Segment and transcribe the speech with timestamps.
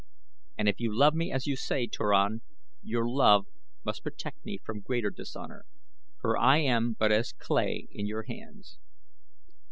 [0.57, 2.41] And if you love me as you say, Turan,
[2.81, 3.45] your love
[3.85, 5.63] must protect me from greater dishonor,
[6.19, 8.79] for I am but as clay in your hands."